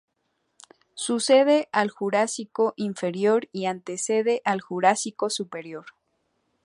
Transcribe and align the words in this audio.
Sucede 0.95 1.69
al 1.71 1.91
Jurásico 1.91 2.73
Inferior 2.75 3.47
y 3.51 3.65
antecede 3.65 4.41
al 4.45 4.59
Jurásico 4.59 5.29
Superior. 5.29 5.85